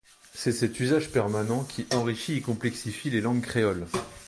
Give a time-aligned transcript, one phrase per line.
[0.33, 3.85] C'est cet usage permanent qui enrichit et complexifie les langues créoles.